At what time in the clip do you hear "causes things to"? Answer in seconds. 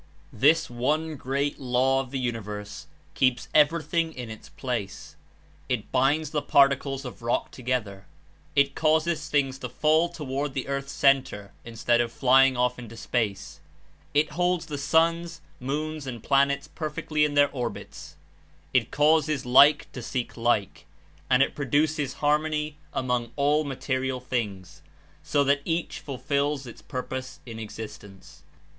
8.73-9.69